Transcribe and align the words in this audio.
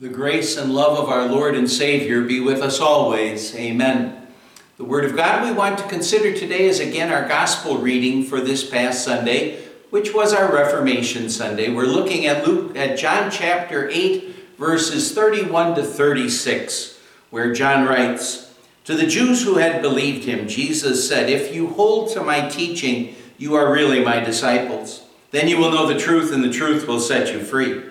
The 0.00 0.08
grace 0.08 0.56
and 0.56 0.72
love 0.72 0.96
of 0.96 1.08
our 1.08 1.26
Lord 1.26 1.56
and 1.56 1.68
Savior 1.68 2.22
be 2.22 2.38
with 2.38 2.62
us 2.62 2.78
always. 2.78 3.52
Amen. 3.56 4.28
The 4.76 4.84
Word 4.84 5.04
of 5.04 5.16
God 5.16 5.42
we 5.42 5.50
want 5.50 5.76
to 5.78 5.88
consider 5.88 6.32
today 6.32 6.68
is 6.68 6.78
again 6.78 7.10
our 7.10 7.26
Gospel 7.26 7.78
reading 7.78 8.22
for 8.22 8.40
this 8.40 8.62
past 8.62 9.04
Sunday, 9.04 9.60
which 9.90 10.14
was 10.14 10.32
our 10.32 10.54
Reformation 10.54 11.28
Sunday. 11.28 11.68
We're 11.68 11.86
looking 11.86 12.26
at 12.26 12.46
Luke 12.46 12.76
at 12.76 12.96
John 12.96 13.28
chapter 13.28 13.88
8, 13.88 14.56
verses 14.56 15.12
31 15.12 15.74
to 15.74 15.82
36, 15.82 17.00
where 17.30 17.52
John 17.52 17.84
writes, 17.84 18.54
To 18.84 18.94
the 18.94 19.08
Jews 19.08 19.42
who 19.42 19.56
had 19.56 19.82
believed 19.82 20.26
him, 20.26 20.46
Jesus 20.46 21.08
said, 21.08 21.28
If 21.28 21.52
you 21.52 21.70
hold 21.70 22.12
to 22.12 22.22
my 22.22 22.48
teaching, 22.48 23.16
you 23.36 23.56
are 23.56 23.72
really 23.72 24.04
my 24.04 24.20
disciples. 24.20 25.02
Then 25.32 25.48
you 25.48 25.58
will 25.58 25.72
know 25.72 25.88
the 25.88 25.98
truth, 25.98 26.32
and 26.32 26.44
the 26.44 26.52
truth 26.52 26.86
will 26.86 27.00
set 27.00 27.34
you 27.34 27.40
free. 27.40 27.82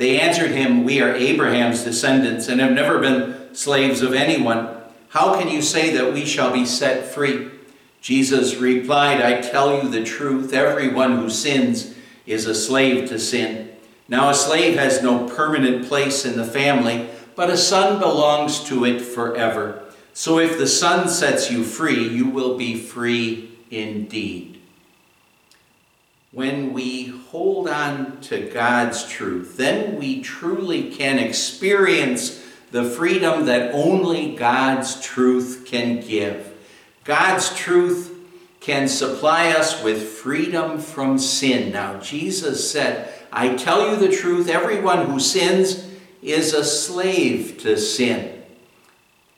They 0.00 0.18
answered 0.18 0.52
him, 0.52 0.84
We 0.84 1.02
are 1.02 1.14
Abraham's 1.14 1.84
descendants 1.84 2.48
and 2.48 2.58
have 2.58 2.72
never 2.72 3.00
been 3.00 3.54
slaves 3.54 4.00
of 4.00 4.14
anyone. 4.14 4.74
How 5.10 5.38
can 5.38 5.48
you 5.48 5.60
say 5.60 5.94
that 5.94 6.14
we 6.14 6.24
shall 6.24 6.50
be 6.50 6.64
set 6.64 7.12
free? 7.12 7.50
Jesus 8.00 8.54
replied, 8.54 9.20
I 9.20 9.42
tell 9.42 9.82
you 9.82 9.90
the 9.90 10.02
truth. 10.02 10.54
Everyone 10.54 11.18
who 11.18 11.28
sins 11.28 11.94
is 12.24 12.46
a 12.46 12.54
slave 12.54 13.10
to 13.10 13.18
sin. 13.18 13.72
Now, 14.08 14.30
a 14.30 14.34
slave 14.34 14.78
has 14.78 15.02
no 15.02 15.28
permanent 15.28 15.86
place 15.86 16.24
in 16.24 16.38
the 16.38 16.46
family, 16.46 17.10
but 17.36 17.50
a 17.50 17.58
son 17.58 18.00
belongs 18.00 18.64
to 18.70 18.86
it 18.86 19.02
forever. 19.02 19.84
So 20.14 20.38
if 20.38 20.56
the 20.56 20.66
son 20.66 21.10
sets 21.10 21.50
you 21.50 21.62
free, 21.62 22.08
you 22.08 22.30
will 22.30 22.56
be 22.56 22.74
free 22.74 23.50
indeed 23.70 24.59
when 26.32 26.72
we 26.72 27.06
hold 27.06 27.68
on 27.68 28.20
to 28.20 28.48
God's 28.50 29.06
truth, 29.08 29.56
then 29.56 29.98
we 29.98 30.22
truly 30.22 30.90
can 30.90 31.18
experience 31.18 32.46
the 32.70 32.84
freedom 32.84 33.46
that 33.46 33.74
only 33.74 34.36
God's 34.36 35.00
truth 35.00 35.64
can 35.66 36.00
give. 36.00 36.56
God's 37.02 37.54
truth 37.56 38.16
can 38.60 38.88
supply 38.88 39.48
us 39.48 39.82
with 39.82 40.02
freedom 40.02 40.78
from 40.78 41.18
sin. 41.18 41.72
Now, 41.72 41.98
Jesus 41.98 42.70
said, 42.70 43.12
I 43.32 43.56
tell 43.56 43.90
you 43.90 43.96
the 43.96 44.14
truth, 44.14 44.48
everyone 44.48 45.06
who 45.06 45.18
sins 45.18 45.88
is 46.22 46.52
a 46.52 46.64
slave 46.64 47.58
to 47.62 47.76
sin. 47.76 48.42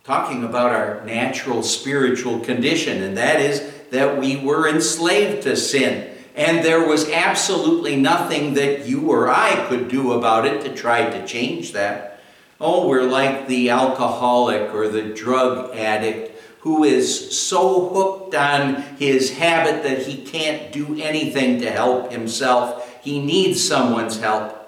Talking 0.05 0.45
about 0.45 0.73
our 0.73 1.03
natural 1.07 1.63
spiritual 1.63 2.41
condition, 2.41 3.03
and 3.03 3.17
that 3.17 3.41
is 3.41 3.73
that 3.91 4.19
we 4.19 4.37
were 4.37 4.69
enslaved 4.69 5.45
to 5.45 5.57
sin 5.57 6.12
and 6.35 6.65
there 6.65 6.87
was 6.87 7.11
absolutely 7.11 7.97
nothing 7.97 8.55
that 8.55 8.87
you 8.87 9.11
or 9.11 9.29
I 9.29 9.67
could 9.69 9.89
do 9.89 10.13
about 10.13 10.47
it 10.47 10.63
to 10.63 10.75
try 10.75 11.09
to 11.11 11.27
change 11.27 11.73
that. 11.73 12.21
Oh, 12.61 12.89
we're 12.89 13.03
like 13.03 13.49
the 13.49 13.71
alcoholic 13.71 14.73
or 14.73 14.89
the 14.89 15.03
drug 15.03 15.77
addict 15.77 16.33
who 16.61 16.85
is 16.85 17.37
so 17.37 17.89
hooked 17.89 18.37
on 18.37 18.77
his 18.97 19.37
habit 19.37 19.83
that 19.83 20.07
he 20.07 20.25
can't 20.25 20.71
do 20.71 21.01
anything 21.01 21.61
to 21.61 21.71
help 21.71 22.13
himself. 22.13 23.01
He 23.03 23.21
needs 23.21 23.63
someone's 23.63 24.21
help. 24.21 24.59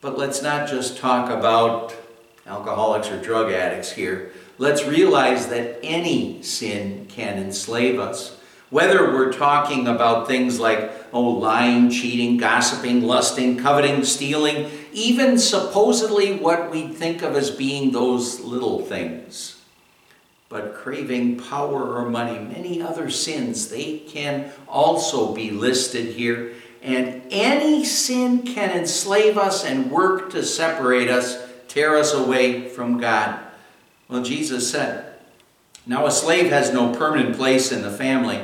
But 0.00 0.16
let's 0.16 0.42
not 0.42 0.68
just 0.68 0.96
talk 0.96 1.30
about 1.30 1.94
alcoholics 2.46 3.10
or 3.10 3.20
drug 3.20 3.52
addicts 3.52 3.92
here. 3.92 4.32
Let's 4.56 4.86
realize 4.86 5.48
that 5.48 5.78
any 5.82 6.42
sin 6.42 7.06
can 7.10 7.38
enslave 7.38 8.00
us. 8.00 8.38
Whether 8.72 9.12
we're 9.12 9.34
talking 9.34 9.86
about 9.86 10.26
things 10.26 10.58
like, 10.58 10.90
oh, 11.12 11.20
lying, 11.20 11.90
cheating, 11.90 12.38
gossiping, 12.38 13.02
lusting, 13.02 13.58
coveting, 13.58 14.02
stealing, 14.02 14.70
even 14.94 15.36
supposedly 15.36 16.38
what 16.38 16.70
we 16.70 16.88
think 16.88 17.20
of 17.20 17.36
as 17.36 17.50
being 17.50 17.92
those 17.92 18.40
little 18.40 18.80
things. 18.80 19.60
But 20.48 20.74
craving 20.74 21.36
power 21.36 21.98
or 21.98 22.08
money, 22.08 22.38
many 22.38 22.80
other 22.80 23.10
sins, 23.10 23.68
they 23.68 23.98
can 23.98 24.50
also 24.66 25.34
be 25.34 25.50
listed 25.50 26.14
here. 26.14 26.54
And 26.80 27.24
any 27.30 27.84
sin 27.84 28.40
can 28.40 28.70
enslave 28.70 29.36
us 29.36 29.66
and 29.66 29.90
work 29.90 30.30
to 30.30 30.42
separate 30.42 31.10
us, 31.10 31.46
tear 31.68 31.98
us 31.98 32.14
away 32.14 32.70
from 32.70 32.96
God. 32.96 33.38
Well, 34.08 34.22
Jesus 34.22 34.70
said, 34.70 35.12
Now 35.86 36.06
a 36.06 36.10
slave 36.10 36.48
has 36.48 36.72
no 36.72 36.94
permanent 36.94 37.36
place 37.36 37.70
in 37.70 37.82
the 37.82 37.90
family 37.90 38.40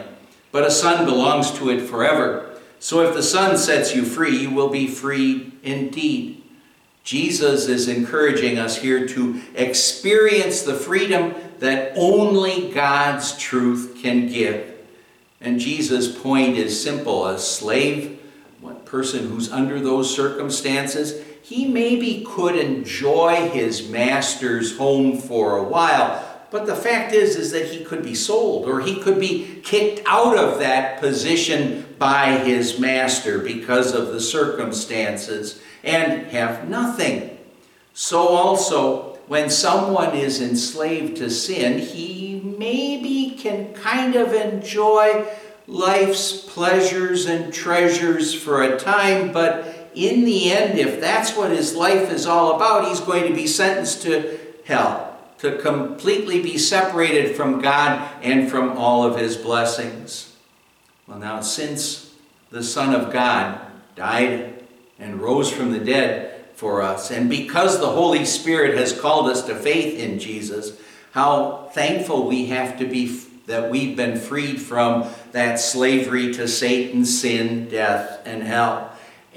but 0.52 0.64
a 0.64 0.70
son 0.70 1.04
belongs 1.04 1.50
to 1.52 1.70
it 1.70 1.82
forever. 1.82 2.58
So 2.78 3.06
if 3.06 3.14
the 3.14 3.22
son 3.22 3.56
sets 3.58 3.94
you 3.94 4.04
free, 4.04 4.36
you 4.36 4.50
will 4.50 4.68
be 4.68 4.86
free 4.86 5.52
indeed. 5.62 6.42
Jesus 7.02 7.68
is 7.68 7.88
encouraging 7.88 8.58
us 8.58 8.76
here 8.76 9.08
to 9.08 9.40
experience 9.54 10.62
the 10.62 10.74
freedom 10.74 11.34
that 11.58 11.92
only 11.96 12.70
God's 12.70 13.36
truth 13.38 13.98
can 14.02 14.28
give. 14.28 14.74
And 15.40 15.58
Jesus' 15.58 16.14
point 16.20 16.56
is 16.56 16.82
simple 16.82 17.26
a 17.26 17.38
slave, 17.38 18.20
one 18.60 18.80
person 18.80 19.30
who's 19.30 19.50
under 19.50 19.80
those 19.80 20.14
circumstances, 20.14 21.24
he 21.42 21.66
maybe 21.66 22.26
could 22.28 22.56
enjoy 22.56 23.48
his 23.48 23.88
master's 23.88 24.76
home 24.76 25.16
for 25.16 25.56
a 25.56 25.64
while, 25.64 26.22
but 26.50 26.66
the 26.66 26.74
fact 26.74 27.12
is, 27.12 27.36
is 27.36 27.50
that 27.52 27.66
he 27.66 27.84
could 27.84 28.02
be 28.02 28.14
sold 28.14 28.68
or 28.68 28.80
he 28.80 29.00
could 29.00 29.20
be 29.20 29.60
kicked 29.62 30.02
out 30.06 30.36
of 30.36 30.58
that 30.58 31.00
position 31.00 31.94
by 31.98 32.38
his 32.38 32.78
master 32.78 33.38
because 33.38 33.94
of 33.94 34.08
the 34.08 34.20
circumstances 34.20 35.60
and 35.84 36.26
have 36.28 36.68
nothing. 36.68 37.38
So 37.92 38.28
also, 38.28 39.18
when 39.26 39.50
someone 39.50 40.14
is 40.14 40.40
enslaved 40.40 41.18
to 41.18 41.28
sin, 41.28 41.78
he 41.78 42.40
maybe 42.56 43.36
can 43.38 43.74
kind 43.74 44.16
of 44.16 44.32
enjoy 44.32 45.26
life's 45.66 46.32
pleasures 46.32 47.26
and 47.26 47.52
treasures 47.52 48.32
for 48.32 48.62
a 48.62 48.78
time, 48.78 49.32
but 49.32 49.90
in 49.94 50.24
the 50.24 50.50
end, 50.50 50.78
if 50.78 50.98
that's 51.00 51.36
what 51.36 51.50
his 51.50 51.74
life 51.74 52.10
is 52.10 52.26
all 52.26 52.56
about, 52.56 52.88
he's 52.88 53.00
going 53.00 53.24
to 53.24 53.34
be 53.34 53.46
sentenced 53.46 54.02
to 54.02 54.38
hell 54.64 55.07
to 55.38 55.58
completely 55.58 56.42
be 56.42 56.58
separated 56.58 57.36
from 57.36 57.60
God 57.60 58.08
and 58.22 58.50
from 58.50 58.76
all 58.76 59.04
of 59.04 59.18
his 59.18 59.36
blessings. 59.36 60.36
Well, 61.06 61.18
now, 61.18 61.40
since 61.40 62.14
the 62.50 62.62
Son 62.62 62.94
of 62.94 63.12
God 63.12 63.60
died 63.94 64.64
and 64.98 65.20
rose 65.20 65.50
from 65.50 65.72
the 65.72 65.78
dead 65.78 66.44
for 66.54 66.82
us, 66.82 67.10
and 67.10 67.30
because 67.30 67.78
the 67.78 67.90
Holy 67.90 68.24
Spirit 68.24 68.76
has 68.76 68.98
called 68.98 69.28
us 69.28 69.46
to 69.46 69.54
faith 69.54 69.98
in 69.98 70.18
Jesus, 70.18 70.78
how 71.12 71.70
thankful 71.72 72.28
we 72.28 72.46
have 72.46 72.78
to 72.78 72.86
be 72.86 73.06
that 73.46 73.70
we've 73.70 73.96
been 73.96 74.18
freed 74.18 74.60
from 74.60 75.08
that 75.32 75.58
slavery 75.58 76.34
to 76.34 76.46
Satan, 76.46 77.04
sin, 77.04 77.66
death, 77.68 78.20
and 78.26 78.42
hell. 78.42 78.87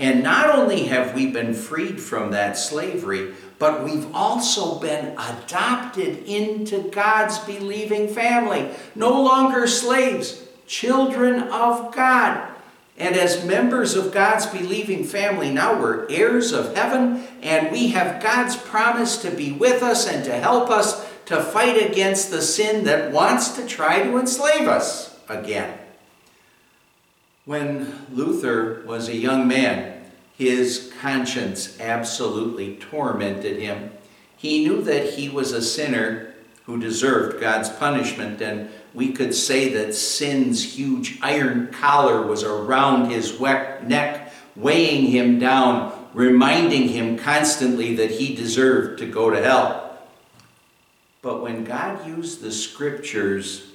And 0.02 0.24
not 0.24 0.50
only 0.50 0.86
have 0.86 1.14
we 1.14 1.28
been 1.28 1.54
freed 1.54 2.02
from 2.02 2.32
that 2.32 2.58
slavery, 2.58 3.36
but 3.60 3.84
we've 3.84 4.14
also 4.16 4.80
been 4.80 5.16
adopted 5.16 6.24
into 6.26 6.90
God's 6.90 7.38
believing 7.38 8.08
family. 8.08 8.72
No 8.96 9.22
longer 9.22 9.68
slaves, 9.68 10.44
children 10.66 11.44
of 11.44 11.94
God. 11.94 12.50
And 12.98 13.16
as 13.16 13.46
members 13.46 13.96
of 13.96 14.12
God's 14.12 14.48
believing 14.48 15.04
family, 15.04 15.52
now 15.52 15.80
we're 15.80 16.10
heirs 16.10 16.52
of 16.52 16.76
heaven, 16.76 17.24
and 17.44 17.72
we 17.72 17.90
have 17.90 18.24
God's 18.24 18.56
promise 18.56 19.22
to 19.22 19.30
be 19.30 19.52
with 19.52 19.84
us 19.84 20.08
and 20.08 20.26
to 20.26 20.34
help 20.34 20.72
us 20.72 21.08
to 21.28 21.44
fight 21.44 21.92
against 21.92 22.32
the 22.32 22.42
sin 22.42 22.86
that 22.86 23.12
wants 23.12 23.50
to 23.50 23.68
try 23.68 24.02
to 24.02 24.18
enslave 24.18 24.68
us 24.68 25.16
again. 25.30 25.78
When 27.46 28.06
Luther 28.12 28.84
was 28.86 29.10
a 29.10 29.16
young 29.16 29.48
man, 29.48 30.04
his 30.38 30.94
conscience 31.02 31.80
absolutely 31.80 32.76
tormented 32.76 33.60
him. 33.60 33.92
He 34.38 34.64
knew 34.64 34.84
that 34.84 35.14
he 35.14 35.28
was 35.28 35.52
a 35.52 35.62
sinner 35.62 36.36
who 36.66 36.80
deserved 36.80 37.42
God's 37.42 37.70
punishment, 37.70 38.42
and 38.42 38.70
we 38.94 39.12
could 39.12 39.34
say 39.34 39.70
that 39.74 39.96
sin's 39.96 40.76
huge 40.76 41.18
iron 41.24 41.68
collar 41.72 42.22
was 42.22 42.44
around 42.44 43.10
his 43.10 43.40
neck, 43.40 44.32
weighing 44.56 45.08
him 45.08 45.40
down, 45.40 46.10
reminding 46.14 46.90
him 46.90 47.18
constantly 47.18 47.96
that 47.96 48.12
he 48.12 48.36
deserved 48.36 49.00
to 49.00 49.08
go 49.08 49.32
to 49.32 49.42
hell. 49.42 50.00
But 51.24 51.42
when 51.42 51.64
God 51.64 52.06
used 52.06 52.42
the 52.42 52.52
scriptures 52.52 53.71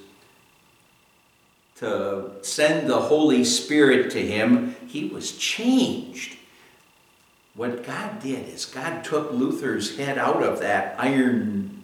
to 1.79 2.31
send 2.41 2.89
the 2.89 3.01
Holy 3.01 3.43
Spirit 3.43 4.11
to 4.11 4.25
him, 4.25 4.75
he 4.87 5.05
was 5.05 5.37
changed. 5.37 6.37
What 7.53 7.85
God 7.85 8.19
did 8.19 8.49
is 8.49 8.65
God 8.65 9.03
took 9.03 9.31
Luther's 9.31 9.97
head 9.97 10.17
out 10.17 10.43
of 10.43 10.59
that 10.59 10.95
iron 10.99 11.83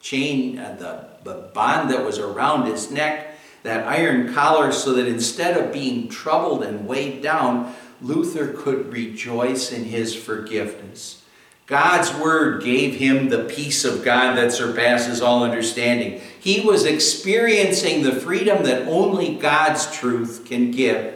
chain, 0.00 0.58
uh, 0.58 0.76
the, 0.78 1.30
the 1.30 1.48
bond 1.48 1.90
that 1.90 2.04
was 2.04 2.18
around 2.18 2.66
his 2.66 2.90
neck, 2.90 3.34
that 3.62 3.86
iron 3.86 4.32
collar, 4.32 4.72
so 4.72 4.92
that 4.94 5.06
instead 5.06 5.56
of 5.56 5.72
being 5.72 6.08
troubled 6.08 6.62
and 6.62 6.86
weighed 6.86 7.22
down, 7.22 7.74
Luther 8.00 8.52
could 8.52 8.92
rejoice 8.92 9.72
in 9.72 9.84
his 9.84 10.14
forgiveness. 10.14 11.24
God's 11.68 12.14
word 12.14 12.64
gave 12.64 12.94
him 12.94 13.28
the 13.28 13.44
peace 13.44 13.84
of 13.84 14.02
God 14.02 14.38
that 14.38 14.52
surpasses 14.52 15.20
all 15.20 15.44
understanding. 15.44 16.22
He 16.40 16.62
was 16.62 16.86
experiencing 16.86 18.02
the 18.02 18.16
freedom 18.16 18.64
that 18.64 18.88
only 18.88 19.36
God's 19.36 19.94
truth 19.94 20.46
can 20.46 20.70
give. 20.70 21.14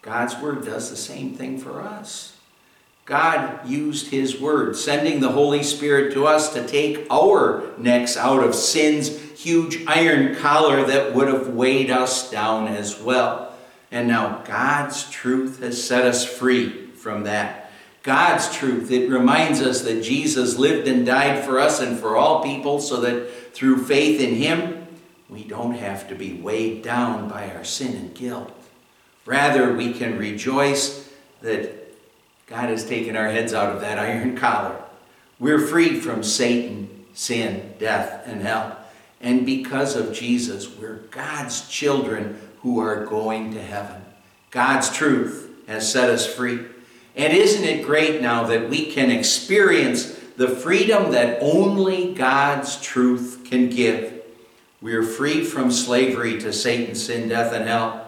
God's 0.00 0.36
word 0.38 0.64
does 0.64 0.90
the 0.90 0.96
same 0.96 1.34
thing 1.34 1.58
for 1.58 1.82
us. 1.82 2.36
God 3.04 3.68
used 3.68 4.12
his 4.12 4.40
word, 4.40 4.76
sending 4.76 5.18
the 5.18 5.32
Holy 5.32 5.64
Spirit 5.64 6.14
to 6.14 6.24
us 6.24 6.54
to 6.54 6.64
take 6.66 7.06
our 7.10 7.64
necks 7.76 8.16
out 8.16 8.44
of 8.44 8.54
sin's 8.54 9.08
huge 9.32 9.84
iron 9.88 10.36
collar 10.36 10.86
that 10.86 11.14
would 11.14 11.26
have 11.26 11.48
weighed 11.48 11.90
us 11.90 12.30
down 12.30 12.68
as 12.68 13.00
well. 13.00 13.52
And 13.90 14.06
now 14.06 14.42
God's 14.46 15.10
truth 15.10 15.60
has 15.60 15.82
set 15.82 16.06
us 16.06 16.24
free 16.24 16.86
from 16.92 17.24
that. 17.24 17.63
God's 18.04 18.54
truth, 18.54 18.90
it 18.90 19.08
reminds 19.08 19.62
us 19.62 19.80
that 19.80 20.02
Jesus 20.02 20.58
lived 20.58 20.86
and 20.86 21.06
died 21.06 21.42
for 21.42 21.58
us 21.58 21.80
and 21.80 21.98
for 21.98 22.16
all 22.16 22.44
people 22.44 22.78
so 22.78 23.00
that 23.00 23.54
through 23.54 23.84
faith 23.84 24.20
in 24.20 24.34
him, 24.34 24.86
we 25.30 25.42
don't 25.42 25.72
have 25.72 26.06
to 26.08 26.14
be 26.14 26.34
weighed 26.34 26.82
down 26.82 27.30
by 27.30 27.50
our 27.50 27.64
sin 27.64 27.96
and 27.96 28.14
guilt. 28.14 28.52
Rather, 29.24 29.72
we 29.72 29.94
can 29.94 30.18
rejoice 30.18 31.10
that 31.40 31.94
God 32.46 32.68
has 32.68 32.84
taken 32.84 33.16
our 33.16 33.30
heads 33.30 33.54
out 33.54 33.74
of 33.74 33.80
that 33.80 33.98
iron 33.98 34.36
collar. 34.36 34.76
We're 35.40 35.66
freed 35.66 36.02
from 36.02 36.22
Satan, 36.22 37.06
sin, 37.14 37.72
death, 37.78 38.22
and 38.26 38.42
hell. 38.42 38.78
And 39.22 39.46
because 39.46 39.96
of 39.96 40.12
Jesus, 40.12 40.76
we're 40.76 41.04
God's 41.10 41.66
children 41.70 42.38
who 42.60 42.80
are 42.80 43.06
going 43.06 43.54
to 43.54 43.62
heaven. 43.62 44.02
God's 44.50 44.94
truth 44.94 45.50
has 45.66 45.90
set 45.90 46.10
us 46.10 46.26
free. 46.26 46.66
And 47.16 47.32
isn't 47.32 47.64
it 47.64 47.84
great 47.84 48.20
now 48.20 48.44
that 48.44 48.68
we 48.68 48.90
can 48.90 49.10
experience 49.10 50.12
the 50.36 50.48
freedom 50.48 51.12
that 51.12 51.38
only 51.40 52.12
God's 52.14 52.80
truth 52.80 53.42
can 53.44 53.70
give? 53.70 54.22
We 54.80 54.94
are 54.94 55.02
free 55.02 55.44
from 55.44 55.70
slavery 55.70 56.38
to 56.40 56.52
Satan, 56.52 56.94
sin, 56.94 57.28
death, 57.28 57.52
and 57.52 57.66
hell. 57.66 58.06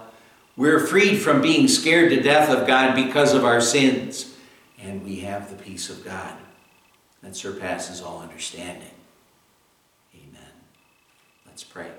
We're 0.57 0.81
freed 0.81 1.19
from 1.19 1.41
being 1.41 1.69
scared 1.69 2.11
to 2.11 2.21
death 2.21 2.51
of 2.51 2.67
God 2.67 2.95
because 2.95 3.33
of 3.33 3.45
our 3.45 3.61
sins. 3.61 4.35
And 4.83 5.05
we 5.05 5.21
have 5.21 5.51
the 5.51 5.63
peace 5.63 5.89
of 5.89 6.05
God 6.05 6.35
that 7.23 7.37
surpasses 7.37 8.03
all 8.03 8.21
understanding. 8.21 8.91
Amen. 10.15 10.51
Let's 11.47 11.65
pray. 11.65 11.91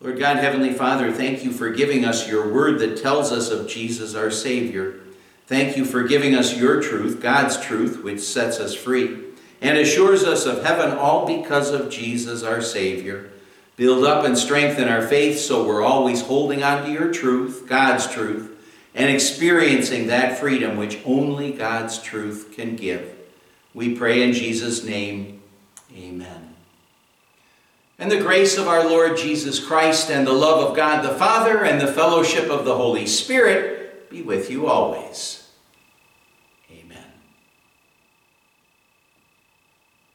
Lord 0.00 0.18
God, 0.18 0.36
Heavenly 0.36 0.72
Father, 0.72 1.12
thank 1.12 1.42
you 1.42 1.50
for 1.50 1.70
giving 1.70 2.04
us 2.04 2.28
your 2.28 2.52
word 2.52 2.78
that 2.78 3.02
tells 3.02 3.32
us 3.32 3.50
of 3.50 3.68
Jesus, 3.68 4.14
our 4.14 4.30
Savior. 4.30 5.00
Thank 5.48 5.78
you 5.78 5.86
for 5.86 6.02
giving 6.02 6.34
us 6.34 6.54
your 6.54 6.82
truth, 6.82 7.22
God's 7.22 7.58
truth, 7.58 8.02
which 8.02 8.20
sets 8.20 8.60
us 8.60 8.74
free 8.74 9.24
and 9.62 9.78
assures 9.78 10.22
us 10.22 10.44
of 10.44 10.62
heaven 10.62 10.90
all 10.90 11.26
because 11.26 11.70
of 11.70 11.88
Jesus, 11.88 12.42
our 12.42 12.60
Savior. 12.60 13.30
Build 13.76 14.04
up 14.04 14.26
and 14.26 14.36
strengthen 14.36 14.88
our 14.88 15.00
faith 15.00 15.38
so 15.38 15.66
we're 15.66 15.82
always 15.82 16.20
holding 16.20 16.62
on 16.62 16.84
to 16.84 16.92
your 16.92 17.10
truth, 17.10 17.64
God's 17.66 18.06
truth, 18.06 18.62
and 18.94 19.10
experiencing 19.10 20.08
that 20.08 20.38
freedom 20.38 20.76
which 20.76 20.98
only 21.06 21.52
God's 21.52 22.02
truth 22.02 22.52
can 22.54 22.76
give. 22.76 23.10
We 23.72 23.94
pray 23.94 24.22
in 24.22 24.34
Jesus' 24.34 24.84
name, 24.84 25.40
amen. 25.96 26.56
And 27.98 28.10
the 28.10 28.20
grace 28.20 28.58
of 28.58 28.68
our 28.68 28.86
Lord 28.86 29.16
Jesus 29.16 29.64
Christ 29.64 30.10
and 30.10 30.26
the 30.26 30.32
love 30.32 30.68
of 30.68 30.76
God 30.76 31.02
the 31.02 31.16
Father 31.16 31.64
and 31.64 31.80
the 31.80 31.90
fellowship 31.90 32.50
of 32.50 32.66
the 32.66 32.76
Holy 32.76 33.06
Spirit 33.06 34.10
be 34.10 34.22
with 34.22 34.50
you 34.50 34.66
always. 34.66 35.37